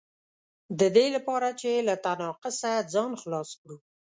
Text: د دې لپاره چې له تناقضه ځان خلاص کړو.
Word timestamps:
د 0.79 0.81
دې 0.95 1.07
لپاره 1.15 1.49
چې 1.61 1.71
له 1.87 1.95
تناقضه 2.05 2.73
ځان 2.93 3.11
خلاص 3.21 3.49
کړو. 3.61 3.77